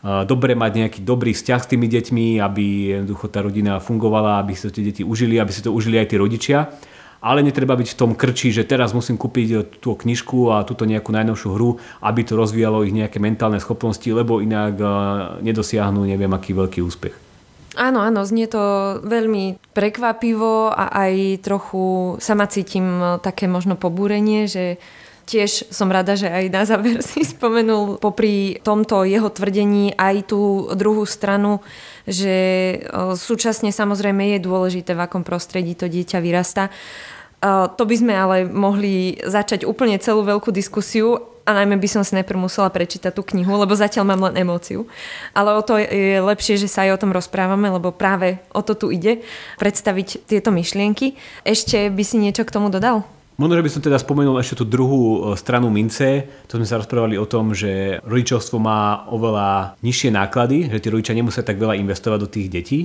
dobre 0.03 0.59
mať 0.59 0.73
nejaký 0.83 1.01
dobrý 1.07 1.31
vzťah 1.31 1.61
s 1.63 1.71
tými 1.71 1.87
deťmi, 1.87 2.43
aby 2.43 2.65
jednoducho 2.99 3.31
tá 3.31 3.39
rodina 3.41 3.79
fungovala, 3.79 4.43
aby 4.43 4.59
si 4.59 4.67
tie 4.67 4.83
deti 4.91 5.03
užili, 5.07 5.39
aby 5.39 5.55
si 5.55 5.63
to 5.63 5.71
užili 5.71 6.03
aj 6.03 6.11
tí 6.11 6.17
rodičia. 6.19 6.75
ale 7.23 7.47
netreba 7.47 7.79
byť 7.79 7.95
v 7.95 7.99
tom 8.03 8.13
krči, 8.19 8.51
že 8.51 8.67
teraz 8.67 8.91
musím 8.91 9.15
kúpiť 9.15 9.79
tú 9.79 9.95
knižku 9.95 10.51
a 10.51 10.67
túto 10.67 10.83
nejakú 10.83 11.15
najnovšiu 11.15 11.49
hru, 11.55 11.79
aby 12.03 12.27
to 12.27 12.35
rozvíjalo 12.35 12.83
ich 12.83 12.91
nejaké 12.91 13.23
mentálne 13.23 13.63
schopnosti, 13.63 14.05
lebo 14.11 14.43
inak 14.43 14.75
nedosiahnu 15.39 16.03
neviem 16.03 16.35
aký 16.35 16.51
veľký 16.51 16.83
úspech. 16.83 17.15
Áno, 17.79 18.05
áno, 18.05 18.21
znie 18.27 18.51
to 18.51 19.01
veľmi 19.07 19.57
prekvapivo 19.73 20.69
a 20.75 20.93
aj 20.93 21.41
trochu 21.41 22.19
sama 22.21 22.45
cítim 22.51 23.01
také 23.25 23.49
možno 23.49 23.81
pobúrenie, 23.81 24.45
že 24.51 24.77
Tiež 25.33 25.73
som 25.73 25.89
rada, 25.89 26.13
že 26.13 26.29
aj 26.29 26.45
na 26.53 26.69
záver 26.69 27.01
si 27.01 27.25
spomenul 27.25 27.97
popri 27.97 28.61
tomto 28.61 29.09
jeho 29.09 29.33
tvrdení 29.33 29.97
aj 29.97 30.29
tú 30.29 30.69
druhú 30.77 31.09
stranu, 31.09 31.65
že 32.05 32.37
súčasne 33.17 33.73
samozrejme 33.73 34.37
je 34.37 34.45
dôležité, 34.45 34.93
v 34.93 35.09
akom 35.09 35.25
prostredí 35.25 35.73
to 35.73 35.89
dieťa 35.89 36.21
vyrasta. 36.21 36.69
To 37.49 37.83
by 37.89 37.95
sme 37.97 38.13
ale 38.13 38.45
mohli 38.45 39.17
začať 39.25 39.65
úplne 39.65 39.97
celú 39.97 40.21
veľkú 40.21 40.53
diskusiu 40.53 41.17
a 41.49 41.57
najmä 41.57 41.81
by 41.81 41.89
som 41.89 42.05
si 42.05 42.13
najprv 42.13 42.37
musela 42.37 42.69
prečítať 42.69 43.17
tú 43.17 43.25
knihu, 43.33 43.57
lebo 43.57 43.73
zatiaľ 43.73 44.13
mám 44.13 44.29
len 44.29 44.45
emóciu. 44.45 44.85
Ale 45.33 45.57
o 45.57 45.65
to 45.65 45.81
je 45.81 46.21
lepšie, 46.21 46.61
že 46.61 46.69
sa 46.69 46.85
aj 46.85 47.01
o 47.01 47.01
tom 47.01 47.11
rozprávame, 47.17 47.73
lebo 47.73 47.89
práve 47.89 48.37
o 48.53 48.61
to 48.61 48.77
tu 48.77 48.93
ide, 48.93 49.25
predstaviť 49.57 50.29
tieto 50.29 50.53
myšlienky. 50.53 51.17
Ešte 51.43 51.89
by 51.89 52.05
si 52.05 52.21
niečo 52.21 52.45
k 52.45 52.53
tomu 52.53 52.69
dodal? 52.69 53.09
Možno, 53.41 53.57
že 53.57 53.65
by 53.65 53.71
som 53.73 53.83
teda 53.83 53.97
spomenul 53.97 54.37
ešte 54.37 54.61
tú 54.61 54.65
druhú 54.69 55.03
e, 55.03 55.19
stranu 55.41 55.73
mince. 55.73 56.29
To 56.53 56.61
sme 56.61 56.69
sa 56.69 56.77
rozprávali 56.77 57.17
o 57.17 57.25
tom, 57.25 57.57
že 57.57 57.97
rodičovstvo 58.05 58.61
má 58.61 59.09
oveľa 59.09 59.81
nižšie 59.81 60.13
náklady, 60.13 60.69
že 60.69 60.81
tí 60.85 60.89
rodičia 60.93 61.17
nemusia 61.17 61.41
tak 61.41 61.57
veľa 61.57 61.81
investovať 61.81 62.19
do 62.21 62.29
tých 62.29 62.49
detí. 62.53 62.81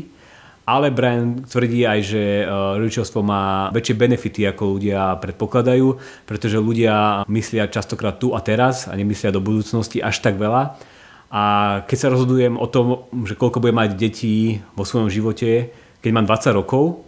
Ale 0.68 0.92
Brian 0.92 1.48
tvrdí 1.48 1.84
aj, 1.84 2.00
že 2.00 2.24
e, 2.44 2.46
rodičovstvo 2.80 3.20
má 3.24 3.68
väčšie 3.75 4.00
benefity, 4.00 4.48
ako 4.48 4.80
ľudia 4.80 5.20
predpokladajú, 5.20 5.88
pretože 6.24 6.63
ľudia 6.63 7.27
myslia 7.27 7.68
častokrát 7.68 8.16
tu 8.16 8.32
a 8.32 8.39
teraz 8.39 8.88
a 8.88 8.96
nemyslia 8.96 9.36
do 9.36 9.44
budúcnosti 9.44 10.00
až 10.00 10.24
tak 10.24 10.39
veľa. 10.39 10.80
A 11.27 11.44
keď 11.92 11.98
sa 12.00 12.12
rozhodujem 12.12 12.56
o 12.56 12.68
tom, 12.72 13.04
že 13.27 13.36
koľko 13.36 13.60
bude 13.60 13.75
mať 13.75 14.00
detí 14.00 14.63
vo 14.80 14.88
svojom 14.88 15.12
živote, 15.12 15.75
keď 16.00 16.12
mám 16.16 16.27
20 16.27 16.56
rokov, 16.56 17.07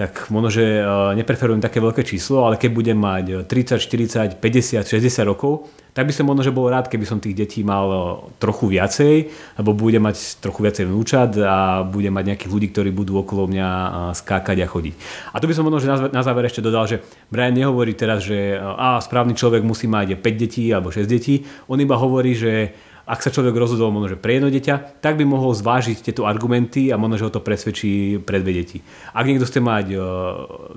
tak 0.00 0.32
možno, 0.32 0.48
že 0.48 0.80
e, 0.80 0.82
nepreferujem 1.20 1.60
také 1.60 1.76
veľké 1.76 2.00
číslo, 2.08 2.48
ale 2.48 2.56
keď 2.56 2.70
budem 2.72 2.96
mať 2.96 3.44
30, 3.44 3.76
40, 3.76 4.40
50, 4.40 4.88
60 4.88 5.28
rokov, 5.28 5.68
tak 5.92 6.08
by 6.08 6.12
som 6.16 6.24
možno, 6.24 6.40
že 6.40 6.56
bol 6.56 6.72
rád, 6.72 6.88
keby 6.88 7.04
som 7.04 7.20
tých 7.20 7.36
detí 7.36 7.60
mal 7.60 7.84
e, 7.84 7.98
trochu 8.40 8.72
viacej, 8.72 9.28
lebo 9.60 9.76
budem 9.76 10.00
mať 10.00 10.40
trochu 10.40 10.64
viacej 10.64 10.88
vnúčat 10.88 11.36
a 11.44 11.84
budem 11.84 12.16
mať 12.16 12.32
nejakých 12.32 12.48
ľudí, 12.48 12.66
ktorí 12.72 12.90
budú 12.96 13.20
okolo 13.20 13.44
mňa 13.52 13.68
e, 13.68 13.88
skákať 14.16 14.64
a 14.64 14.70
chodiť. 14.72 14.94
A 15.32 15.36
tu 15.36 15.44
by 15.44 15.52
som 15.52 15.68
možno, 15.68 15.84
že 15.84 16.08
na 16.08 16.24
záver 16.24 16.48
ešte 16.48 16.64
dodal, 16.64 16.88
že 16.88 17.04
Brian 17.28 17.52
nehovorí 17.52 17.92
teraz, 17.92 18.24
že 18.24 18.56
a, 18.56 18.96
správny 19.04 19.36
človek 19.36 19.60
musí 19.60 19.84
mať 19.84 20.16
5 20.16 20.24
detí 20.40 20.72
alebo 20.72 20.88
6 20.88 21.04
detí, 21.04 21.44
on 21.68 21.76
iba 21.76 22.00
hovorí, 22.00 22.32
že 22.32 22.72
ak 23.10 23.26
sa 23.26 23.34
človek 23.34 23.58
rozhodol 23.58 23.90
možno, 23.90 24.14
že 24.14 24.22
pre 24.22 24.38
jedno 24.38 24.54
dieťa, 24.54 25.02
tak 25.02 25.18
by 25.18 25.26
mohol 25.26 25.50
zvážiť 25.50 25.98
tieto 25.98 26.30
argumenty 26.30 26.94
a 26.94 26.96
možno, 26.96 27.18
že 27.18 27.26
ho 27.26 27.34
to 27.34 27.42
presvedčí 27.42 28.22
pre 28.22 28.38
dve 28.38 28.62
deti. 28.62 28.78
Ak 29.10 29.26
niekto 29.26 29.50
chce 29.50 29.58
mať 29.58 29.86
e, 29.90 29.98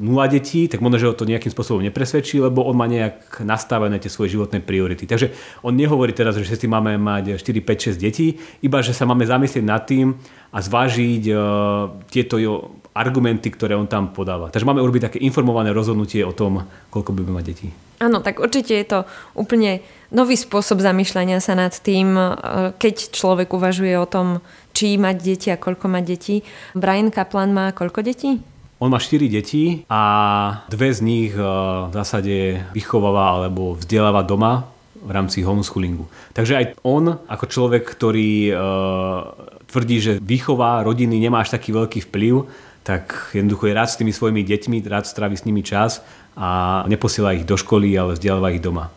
nula 0.01 0.25
detí, 0.25 0.65
tak 0.65 0.81
možno, 0.81 0.97
že 0.97 1.07
ho 1.07 1.13
to 1.13 1.29
nejakým 1.29 1.53
spôsobom 1.53 1.85
nepresvedčí, 1.85 2.41
lebo 2.41 2.65
on 2.65 2.73
má 2.73 2.89
nejak 2.89 3.45
nastavené 3.45 4.01
tie 4.01 4.09
svoje 4.09 4.33
životné 4.33 4.65
priority. 4.65 5.05
Takže 5.05 5.29
on 5.61 5.77
nehovorí 5.77 6.09
teraz, 6.17 6.33
že 6.33 6.57
si 6.57 6.65
máme 6.65 6.97
mať 6.97 7.37
4, 7.37 7.61
5, 7.61 7.93
6 7.93 8.01
detí, 8.01 8.41
iba 8.65 8.81
že 8.81 8.97
sa 8.97 9.05
máme 9.05 9.29
zamyslieť 9.29 9.61
nad 9.61 9.85
tým 9.85 10.17
a 10.49 10.57
zvážiť 10.57 11.23
e, 11.29 11.33
tieto 12.09 12.41
argumenty, 12.97 13.53
ktoré 13.53 13.77
on 13.77 13.85
tam 13.85 14.09
podáva. 14.09 14.49
Takže 14.49 14.65
máme 14.65 14.81
urobiť 14.81 15.13
také 15.13 15.17
informované 15.21 15.69
rozhodnutie 15.69 16.25
o 16.25 16.33
tom, 16.33 16.65
koľko 16.89 17.13
budeme 17.13 17.37
mať 17.37 17.45
detí. 17.45 17.69
Áno, 18.03 18.19
tak 18.19 18.43
určite 18.43 18.75
je 18.75 18.83
to 18.83 18.99
úplne 19.31 19.79
nový 20.11 20.35
spôsob 20.35 20.83
zamýšľania 20.83 21.39
sa 21.39 21.55
nad 21.55 21.71
tým, 21.71 22.19
e, 22.19 22.23
keď 22.75 23.15
človek 23.15 23.55
uvažuje 23.55 23.95
o 23.95 24.03
tom, 24.03 24.43
či 24.75 24.99
mať 24.99 25.15
deti 25.23 25.47
a 25.47 25.55
koľko 25.55 25.87
mať 25.87 26.03
detí. 26.03 26.35
Brian 26.75 27.07
Kaplan 27.15 27.55
má 27.55 27.71
koľko 27.71 28.03
detí? 28.03 28.43
On 28.83 28.91
má 28.91 28.99
4 28.99 29.31
deti 29.31 29.87
a 29.87 30.01
dve 30.67 30.91
z 30.91 30.99
nich 30.99 31.31
e, 31.31 31.39
v 31.87 31.93
zásade 31.95 32.59
vychováva 32.75 33.39
alebo 33.39 33.79
vzdeláva 33.79 34.27
doma 34.27 34.67
v 34.99 35.11
rámci 35.15 35.39
homeschoolingu. 35.39 36.03
Takže 36.35 36.53
aj 36.59 36.65
on 36.83 37.15
ako 37.31 37.45
človek, 37.47 37.87
ktorý 37.87 38.51
e, 38.51 38.53
tvrdí, 39.71 39.97
že 40.03 40.13
výchova 40.19 40.83
rodiny 40.83 41.23
nemá 41.23 41.47
až 41.47 41.55
taký 41.55 41.71
veľký 41.71 42.11
vplyv, 42.11 42.43
tak 42.83 43.31
jednoducho 43.31 43.71
je 43.71 43.77
rád 43.79 43.87
s 43.87 43.95
tými 43.95 44.11
svojimi 44.11 44.43
deťmi, 44.43 44.83
rád 44.83 45.07
strávi 45.07 45.39
s 45.39 45.47
nimi 45.47 45.63
čas 45.63 46.03
a 46.37 46.83
neposiela 46.87 47.31
ich 47.33 47.45
do 47.45 47.57
školy, 47.57 47.97
ale 47.99 48.13
vzdeláva 48.13 48.49
ich 48.49 48.59
doma. 48.59 48.91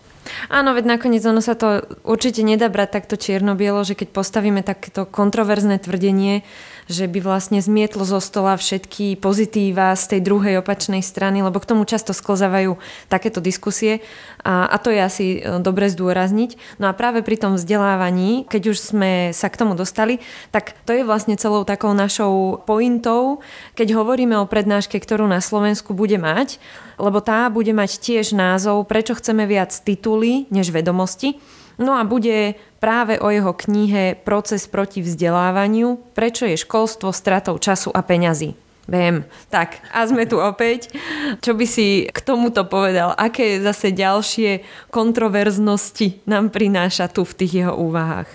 Áno, 0.49 0.75
veď 0.75 0.99
nakoniec 0.99 1.23
ono 1.27 1.43
sa 1.43 1.55
to 1.55 1.83
určite 2.03 2.43
nedá 2.43 2.71
brať 2.71 3.03
takto 3.03 3.15
čierno-bielo, 3.19 3.83
že 3.83 3.99
keď 3.99 4.09
postavíme 4.15 4.61
takéto 4.63 5.07
kontroverzné 5.07 5.79
tvrdenie, 5.83 6.47
že 6.87 7.11
by 7.11 7.19
vlastne 7.19 7.59
zmietlo 7.59 8.07
zo 8.07 8.23
stola 8.23 8.55
všetky 8.55 9.19
pozitíva 9.19 9.91
z 9.99 10.17
tej 10.17 10.21
druhej 10.23 10.63
opačnej 10.63 11.03
strany, 11.03 11.43
lebo 11.43 11.59
k 11.59 11.69
tomu 11.75 11.83
často 11.83 12.15
sklzávajú 12.15 12.79
takéto 13.11 13.43
diskusie 13.43 14.07
a, 14.47 14.71
a 14.71 14.77
to 14.79 14.95
je 14.95 15.01
asi 15.03 15.27
e, 15.43 15.59
dobre 15.59 15.91
zdôrazniť. 15.91 16.79
No 16.79 16.87
a 16.87 16.95
práve 16.95 17.27
pri 17.27 17.35
tom 17.43 17.59
vzdelávaní, 17.59 18.47
keď 18.47 18.63
už 18.71 18.79
sme 18.79 19.35
sa 19.35 19.51
k 19.51 19.59
tomu 19.59 19.75
dostali, 19.75 20.23
tak 20.55 20.79
to 20.87 20.95
je 20.95 21.03
vlastne 21.03 21.35
celou 21.35 21.67
takou 21.67 21.91
našou 21.91 22.63
pointou, 22.63 23.43
keď 23.75 23.99
hovoríme 23.99 24.39
o 24.39 24.47
prednáške, 24.47 25.03
ktorú 25.03 25.27
na 25.27 25.43
Slovensku 25.43 25.91
bude 25.91 26.23
mať, 26.23 26.63
lebo 26.97 27.21
tá 27.21 27.51
bude 27.53 27.77
mať 27.77 28.01
tiež 28.01 28.33
názov 28.33 28.89
Prečo 28.89 29.19
chceme 29.19 29.45
viac 29.45 29.75
tituly 30.17 30.49
než 30.51 30.73
vedomosti. 30.73 31.37
No 31.77 31.93
a 31.93 32.09
bude 32.09 32.57
práve 32.81 33.21
o 33.21 33.29
jeho 33.29 33.53
knihe 33.53 34.17
Proces 34.25 34.65
proti 34.65 35.05
vzdelávaniu, 35.05 36.01
prečo 36.17 36.49
je 36.49 36.57
školstvo 36.57 37.13
stratou 37.13 37.61
času 37.61 37.93
a 37.93 38.01
peňazí. 38.01 38.57
Viem. 38.87 39.27
Tak, 39.51 39.83
a 39.91 40.07
sme 40.07 40.31
tu 40.31 40.39
opäť. 40.39 40.95
Čo 41.43 41.59
by 41.59 41.67
si 41.67 42.07
k 42.07 42.19
tomuto 42.23 42.65
povedal? 42.65 43.13
Aké 43.19 43.59
zase 43.59 43.91
ďalšie 43.91 44.63
kontroverznosti 44.95 46.23
nám 46.25 46.55
prináša 46.55 47.11
tu 47.11 47.27
v 47.27 47.35
tých 47.35 47.53
jeho 47.67 47.75
úvahách? 47.77 48.31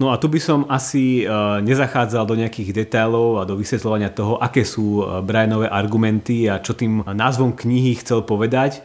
No 0.00 0.08
a 0.08 0.16
tu 0.16 0.32
by 0.32 0.40
som 0.40 0.64
asi 0.72 1.28
uh, 1.28 1.60
nezachádzal 1.60 2.24
do 2.24 2.32
nejakých 2.32 2.72
detailov 2.72 3.44
a 3.44 3.46
do 3.46 3.60
vysvetľovania 3.60 4.08
toho, 4.08 4.40
aké 4.40 4.64
sú 4.64 5.04
uh, 5.04 5.20
Brianové 5.20 5.68
argumenty 5.68 6.48
a 6.48 6.64
čo 6.64 6.72
tým 6.72 7.04
názvom 7.04 7.52
knihy 7.52 8.00
chcel 8.00 8.24
povedať. 8.24 8.80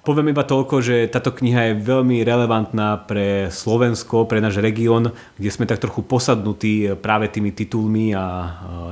Poviem 0.00 0.32
iba 0.32 0.48
toľko, 0.48 0.80
že 0.80 1.12
táto 1.12 1.28
kniha 1.28 1.60
je 1.70 1.84
veľmi 1.84 2.24
relevantná 2.24 3.04
pre 3.04 3.52
Slovensko, 3.52 4.24
pre 4.24 4.40
náš 4.40 4.56
región, 4.64 5.12
kde 5.36 5.52
sme 5.52 5.68
tak 5.68 5.76
trochu 5.76 6.00
posadnutí 6.00 6.96
práve 6.96 7.28
tými 7.28 7.52
titulmi 7.52 8.16
a 8.16 8.24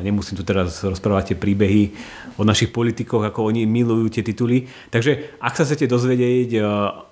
nemusím 0.04 0.36
tu 0.36 0.44
teraz 0.44 0.84
rozprávať 0.84 1.32
tie 1.32 1.40
príbehy 1.40 1.82
o 2.36 2.44
našich 2.44 2.68
politikoch, 2.76 3.24
ako 3.24 3.48
oni 3.48 3.64
milujú 3.64 4.12
tie 4.12 4.20
tituly. 4.20 4.68
Takže 4.92 5.40
ak 5.40 5.56
sa 5.56 5.64
chcete 5.64 5.88
dozvedieť 5.88 6.60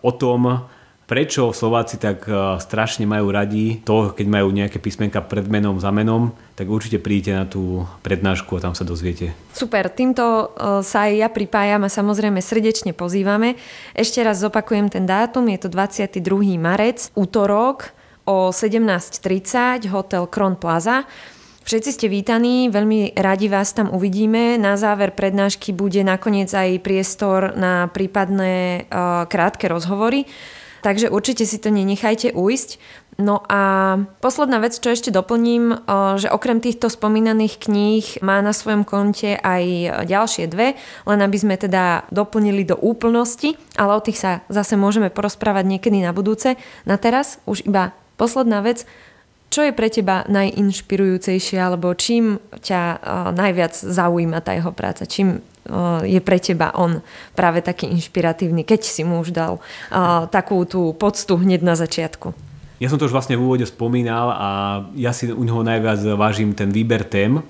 o 0.04 0.12
tom, 0.12 0.68
prečo 1.06 1.54
Slováci 1.54 1.96
tak 2.02 2.26
e, 2.26 2.58
strašne 2.58 3.06
majú 3.06 3.30
radi 3.30 3.78
to, 3.86 4.10
keď 4.10 4.26
majú 4.26 4.50
nejaké 4.50 4.82
písmenka 4.82 5.22
pred 5.22 5.46
menom, 5.46 5.78
za 5.78 5.94
menom, 5.94 6.34
tak 6.58 6.66
určite 6.66 6.98
príďte 6.98 7.32
na 7.32 7.44
tú 7.46 7.86
prednášku 8.02 8.58
a 8.58 8.62
tam 8.62 8.74
sa 8.74 8.82
dozviete. 8.82 9.32
Super, 9.54 9.86
týmto 9.86 10.22
e, 10.26 10.46
sa 10.82 11.06
aj 11.06 11.12
ja 11.14 11.28
pripájam 11.30 11.86
a 11.86 11.90
samozrejme 11.90 12.42
srdečne 12.42 12.90
pozývame. 12.90 13.54
Ešte 13.94 14.20
raz 14.26 14.42
zopakujem 14.42 14.90
ten 14.90 15.06
dátum, 15.06 15.46
je 15.46 15.58
to 15.62 15.68
22. 15.70 16.58
marec, 16.58 17.14
útorok 17.14 17.94
o 18.26 18.50
17.30, 18.50 19.86
hotel 19.94 20.26
Kron 20.26 20.58
Plaza. 20.58 21.06
Všetci 21.66 21.90
ste 21.98 22.06
vítaní, 22.06 22.70
veľmi 22.70 23.18
radi 23.18 23.50
vás 23.50 23.74
tam 23.74 23.90
uvidíme. 23.90 24.54
Na 24.54 24.78
záver 24.78 25.10
prednášky 25.10 25.74
bude 25.74 25.98
nakoniec 26.06 26.46
aj 26.54 26.78
priestor 26.78 27.58
na 27.58 27.90
prípadné 27.90 28.86
uh, 28.86 29.26
krátke 29.26 29.66
rozhovory 29.66 30.30
takže 30.86 31.10
určite 31.10 31.42
si 31.42 31.58
to 31.58 31.74
nenechajte 31.74 32.30
ujsť. 32.30 32.78
No 33.18 33.42
a 33.48 33.96
posledná 34.22 34.62
vec, 34.62 34.78
čo 34.78 34.92
ešte 34.94 35.10
doplním, 35.10 35.82
že 36.20 36.30
okrem 36.30 36.62
týchto 36.62 36.86
spomínaných 36.86 37.58
kníh 37.58 38.06
má 38.22 38.38
na 38.38 38.54
svojom 38.54 38.86
konte 38.86 39.34
aj 39.40 39.64
ďalšie 40.06 40.46
dve, 40.46 40.78
len 41.08 41.18
aby 41.24 41.36
sme 41.40 41.58
teda 41.58 42.06
doplnili 42.14 42.62
do 42.62 42.78
úplnosti, 42.78 43.58
ale 43.74 43.98
o 43.98 44.04
tých 44.04 44.20
sa 44.20 44.32
zase 44.52 44.78
môžeme 44.78 45.10
porozprávať 45.10 45.64
niekedy 45.66 46.04
na 46.04 46.14
budúce. 46.14 46.54
Na 46.86 47.00
teraz 47.00 47.42
už 47.48 47.66
iba 47.66 47.96
posledná 48.20 48.62
vec, 48.62 48.86
čo 49.48 49.64
je 49.64 49.72
pre 49.72 49.88
teba 49.88 50.28
najinšpirujúcejšie 50.28 51.56
alebo 51.56 51.96
čím 51.96 52.36
ťa 52.60 53.00
najviac 53.32 53.72
zaujíma 53.72 54.44
tá 54.44 54.52
jeho 54.52 54.76
práca? 54.76 55.08
Čím 55.08 55.40
je 56.06 56.20
pre 56.22 56.38
teba 56.38 56.70
on 56.78 57.02
práve 57.34 57.62
taký 57.62 57.90
inšpiratívny, 57.90 58.62
keď 58.62 58.80
si 58.86 59.02
mu 59.02 59.20
už 59.20 59.34
dal 59.34 59.58
takú 60.30 60.62
tú 60.66 60.94
poctu 60.94 61.36
hneď 61.36 61.66
na 61.66 61.74
začiatku? 61.74 62.32
Ja 62.76 62.92
som 62.92 63.00
to 63.00 63.08
už 63.08 63.16
vlastne 63.16 63.40
v 63.40 63.44
úvode 63.46 63.64
spomínal 63.64 64.28
a 64.36 64.48
ja 64.94 65.16
si 65.16 65.32
u 65.32 65.42
neho 65.42 65.64
najviac 65.64 66.02
vážim 66.14 66.52
ten 66.52 66.68
výber 66.68 67.08
tém, 67.08 67.40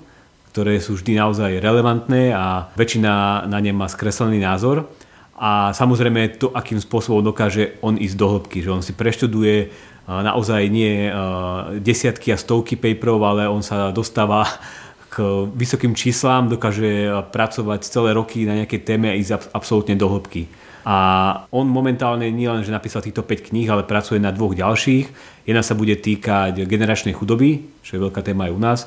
ktoré 0.55 0.79
sú 0.79 0.95
vždy 0.95 1.19
naozaj 1.19 1.59
relevantné 1.59 2.31
a 2.31 2.71
väčšina 2.79 3.43
na 3.45 3.59
ne 3.59 3.75
má 3.75 3.91
skreslený 3.91 4.39
názor. 4.39 4.87
a 5.37 5.69
samozrejme 5.69 6.41
to, 6.41 6.49
akým 6.49 6.81
spôsobom 6.81 7.21
dokáže 7.21 7.77
on 7.85 7.93
ísť 7.93 8.17
do 8.17 8.27
hĺbky, 8.33 8.65
že 8.65 8.73
on 8.73 8.81
si 8.81 8.97
preštuduje 8.97 9.69
naozaj 10.09 10.65
nie 10.73 11.13
desiatky 11.77 12.33
a 12.33 12.41
stovky 12.41 12.73
paperov, 12.73 13.21
ale 13.21 13.45
on 13.45 13.61
sa 13.61 13.93
dostáva 13.93 14.49
k 15.17 15.49
vysokým 15.49 15.97
číslám, 15.97 16.45
dokáže 16.45 17.09
pracovať 17.33 17.89
celé 17.89 18.13
roky 18.13 18.45
na 18.45 18.53
nejakej 18.61 18.85
téme 18.85 19.09
a 19.09 19.17
ísť 19.17 19.49
absolútne 19.49 19.97
do 19.97 20.05
hĺbky. 20.05 20.45
A 20.85 20.95
on 21.49 21.65
momentálne 21.65 22.29
nie 22.29 22.45
len, 22.45 22.61
že 22.61 22.69
napísal 22.69 23.01
týchto 23.01 23.25
5 23.25 23.49
kníh, 23.49 23.65
ale 23.65 23.81
pracuje 23.81 24.21
na 24.21 24.29
dvoch 24.29 24.53
ďalších. 24.53 25.09
Jedna 25.49 25.65
sa 25.65 25.73
bude 25.73 25.97
týkať 25.97 26.69
generačnej 26.69 27.17
chudoby, 27.17 27.65
čo 27.81 27.97
je 27.97 28.03
veľká 28.05 28.21
téma 28.21 28.45
aj 28.45 28.53
u 28.53 28.61
nás. 28.61 28.79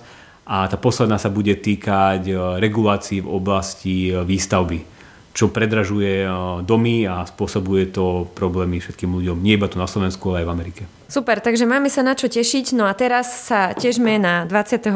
A 0.47 0.71
tá 0.71 0.79
posledná 0.79 1.19
sa 1.19 1.35
bude 1.35 1.59
týkať 1.59 2.31
regulácií 2.63 3.27
v 3.27 3.29
oblasti 3.35 4.15
výstavby 4.15 5.00
čo 5.31 5.49
predražuje 5.51 6.27
eh, 6.27 6.31
domy 6.67 7.07
a 7.07 7.27
spôsobuje 7.27 7.91
to 7.95 8.27
problémy 8.35 8.83
všetkým 8.83 9.11
ľuďom. 9.11 9.39
Nie 9.43 9.55
iba 9.59 9.71
tu 9.71 9.79
na 9.79 9.87
Slovensku, 9.87 10.31
ale 10.31 10.43
aj 10.43 10.47
v 10.47 10.55
Amerike. 10.55 10.83
Super, 11.11 11.43
takže 11.43 11.67
máme 11.67 11.91
sa 11.91 12.07
na 12.07 12.15
čo 12.15 12.31
tešiť. 12.31 12.79
No 12.79 12.87
a 12.87 12.95
teraz 12.95 13.51
sa 13.51 13.75
težme 13.75 14.15
na 14.19 14.47
22. 14.47 14.95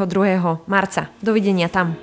marca. 0.67 1.11
Dovidenia 1.19 1.67
tam. 1.67 1.99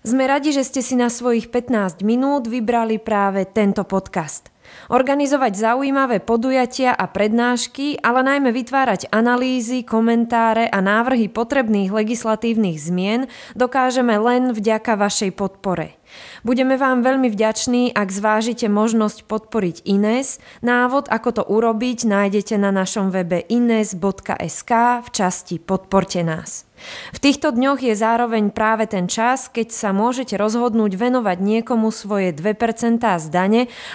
Sme 0.00 0.26
radi, 0.26 0.50
že 0.50 0.66
ste 0.66 0.82
si 0.82 0.98
na 0.98 1.06
svojich 1.06 1.52
15 1.52 2.02
minút 2.02 2.50
vybrali 2.50 2.98
práve 2.98 3.46
tento 3.46 3.86
podcast. 3.86 4.50
Organizovať 4.88 5.52
zaujímavé 5.54 6.18
podujatia 6.24 6.96
a 6.96 7.06
prednášky, 7.06 8.00
ale 8.00 8.24
najmä 8.24 8.50
vytvárať 8.50 9.12
analýzy, 9.12 9.84
komentáre 9.84 10.66
a 10.66 10.80
návrhy 10.80 11.28
potrebných 11.28 11.92
legislatívnych 11.92 12.80
zmien 12.80 13.28
dokážeme 13.54 14.16
len 14.16 14.56
vďaka 14.56 14.96
vašej 14.96 15.36
podpore. 15.36 15.99
Budeme 16.40 16.80
vám 16.80 17.04
veľmi 17.04 17.28
vďační, 17.28 17.92
ak 17.92 18.08
zvážite 18.08 18.66
možnosť 18.72 19.28
podporiť 19.28 19.84
Ines. 19.84 20.40
Návod, 20.64 21.12
ako 21.12 21.28
to 21.36 21.42
urobiť, 21.44 22.08
nájdete 22.08 22.56
na 22.56 22.72
našom 22.72 23.12
webe 23.12 23.44
ines.sk 23.44 24.72
v 25.04 25.08
časti 25.12 25.60
Podporte 25.60 26.24
nás. 26.24 26.64
V 27.12 27.18
týchto 27.20 27.52
dňoch 27.52 27.84
je 27.84 27.92
zároveň 27.92 28.56
práve 28.56 28.88
ten 28.88 29.04
čas, 29.04 29.52
keď 29.52 29.68
sa 29.68 29.92
môžete 29.92 30.40
rozhodnúť 30.40 30.96
venovať 30.96 31.36
niekomu 31.36 31.92
svoje 31.92 32.32
2% 32.32 33.04
z 33.04 33.28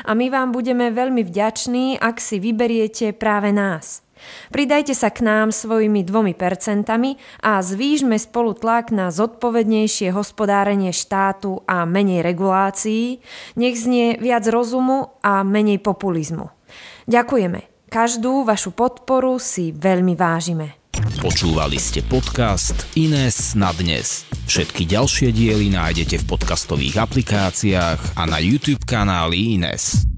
a 0.06 0.12
my 0.14 0.28
vám 0.30 0.54
budeme 0.54 0.94
veľmi 0.94 1.26
vďační, 1.26 1.98
ak 1.98 2.22
si 2.22 2.38
vyberiete 2.38 3.10
práve 3.18 3.50
nás. 3.50 4.05
Pridajte 4.50 4.96
sa 4.96 5.12
k 5.12 5.26
nám 5.26 5.52
svojimi 5.52 6.02
dvomi 6.08 6.34
percentami 6.34 7.20
a 7.44 7.60
zvýšme 7.60 8.16
spolu 8.16 8.56
tlak 8.56 8.90
na 8.96 9.12
zodpovednejšie 9.12 10.16
hospodárenie 10.16 10.96
štátu 10.96 11.62
a 11.68 11.84
menej 11.84 12.24
regulácií, 12.24 13.20
nech 13.60 13.76
znie 13.76 14.16
viac 14.18 14.48
rozumu 14.48 15.20
a 15.22 15.44
menej 15.44 15.84
populizmu. 15.84 16.52
Ďakujeme. 17.06 17.92
Každú 17.92 18.44
vašu 18.44 18.74
podporu 18.74 19.38
si 19.38 19.72
veľmi 19.72 20.18
vážime. 20.18 20.82
Počúvali 21.22 21.76
ste 21.80 22.04
podcast 22.04 22.76
Ines 22.96 23.56
na 23.56 23.72
dnes. 23.76 24.24
Všetky 24.48 24.88
ďalšie 24.88 25.32
diely 25.32 25.74
nájdete 25.74 26.24
v 26.24 26.26
podcastových 26.28 27.02
aplikáciách 27.02 28.20
a 28.20 28.24
na 28.30 28.40
YouTube 28.40 28.84
kanáli 28.84 29.60
Ines. 29.60 30.15